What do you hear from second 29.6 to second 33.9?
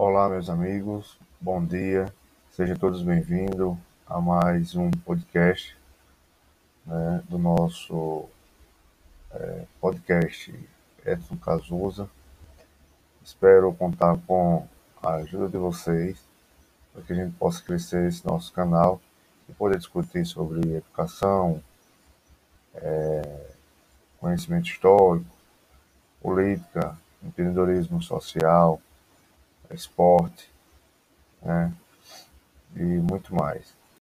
esporte, né? E muito mais.